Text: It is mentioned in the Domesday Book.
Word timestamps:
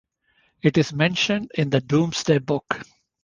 It 0.63 0.79
is 0.79 0.93
mentioned 0.93 1.51
in 1.53 1.69
the 1.69 1.79
Domesday 1.79 2.39
Book. 2.39 2.87